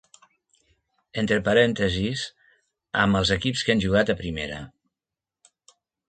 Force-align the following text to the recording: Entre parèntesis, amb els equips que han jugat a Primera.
Entre 1.21 1.35
parèntesis, 1.47 2.23
amb 3.01 3.19
els 3.19 3.33
equips 3.35 3.63
que 3.67 3.75
han 3.75 3.83
jugat 3.83 4.13
a 4.13 4.17
Primera. 4.23 4.63